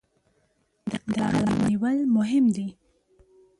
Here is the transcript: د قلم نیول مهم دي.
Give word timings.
د 0.89 0.91
قلم 1.31 1.49
نیول 1.67 1.97
مهم 2.17 2.45
دي. 2.55 2.67